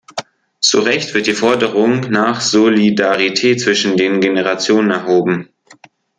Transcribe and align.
Zu 0.59 0.79
Recht 0.79 1.13
wird 1.13 1.27
die 1.27 1.35
Forderung 1.35 1.99
nach 2.09 2.41
"Solidarität 2.41 3.61
zwischen 3.61 3.97
den 3.97 4.19
Generationen" 4.19 4.89
erhoben. 4.89 5.49